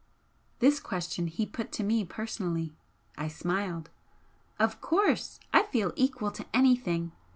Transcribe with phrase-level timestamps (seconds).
[0.57, 2.73] This question he put to me personally.
[3.19, 3.91] I smiled.
[4.57, 5.39] "Of course!
[5.53, 7.11] I feel equal to anything!